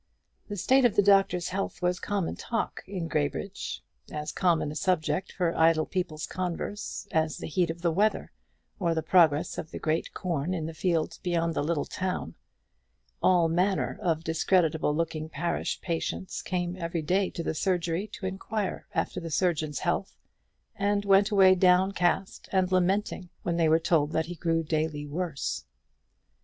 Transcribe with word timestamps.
The 0.47 0.57
state 0.57 0.83
of 0.83 0.95
the 0.95 1.03
doctor's 1.03 1.49
health 1.49 1.79
was 1.83 1.99
common 1.99 2.35
talk 2.35 2.81
in 2.87 3.07
Graybridge; 3.07 3.83
as 4.11 4.31
common 4.31 4.71
a 4.71 4.75
subject 4.75 5.31
for 5.31 5.55
idle 5.55 5.85
people's 5.85 6.25
converse 6.25 7.07
as 7.11 7.37
the 7.37 7.45
heat 7.45 7.69
of 7.69 7.83
the 7.83 7.91
weather, 7.91 8.31
or 8.79 8.95
the 8.95 9.03
progress 9.03 9.59
of 9.59 9.69
the 9.69 9.77
green 9.77 10.01
corn 10.15 10.55
in 10.55 10.65
the 10.65 10.73
fields 10.73 11.19
beyond 11.19 11.53
the 11.53 11.61
little 11.63 11.85
town. 11.85 12.33
All 13.21 13.47
manner 13.47 13.99
of 14.01 14.23
discreditable 14.23 14.95
looking 14.95 15.29
parish 15.29 15.79
patients 15.81 16.41
came 16.41 16.75
every 16.75 17.03
day 17.03 17.29
to 17.29 17.43
the 17.43 17.53
surgery 17.53 18.07
door 18.07 18.11
to 18.21 18.25
inquire 18.25 18.87
after 18.95 19.19
the 19.19 19.29
surgeon's 19.29 19.81
health; 19.81 20.17
and 20.75 21.05
went 21.05 21.29
away 21.29 21.53
downcast 21.53 22.49
and 22.51 22.71
lamenting, 22.71 23.29
when 23.43 23.57
they 23.57 23.69
were 23.69 23.77
told 23.77 24.13
that 24.13 24.25
he 24.25 24.33
grew 24.33 24.63
daily 24.63 25.05
worse. 25.05 25.65